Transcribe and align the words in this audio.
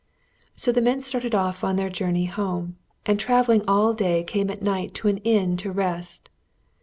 So 0.55 0.71
the 0.71 0.81
men 0.81 1.01
started 1.03 1.35
off 1.35 1.63
on 1.63 1.75
their 1.75 1.91
journey 1.91 2.25
home, 2.25 2.75
and 3.05 3.19
travelling 3.19 3.61
all 3.67 3.93
day 3.93 4.23
came 4.23 4.49
at 4.49 4.63
night 4.63 4.95
to 4.95 5.09
an 5.09 5.17
inn 5.17 5.57
to 5.57 5.71
rest. 5.71 6.31